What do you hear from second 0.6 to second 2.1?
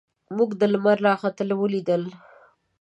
لمر راختل ولیدل.